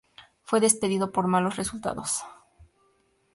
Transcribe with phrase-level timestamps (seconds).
[0.41, 2.23] Fue despedido por malos resultados.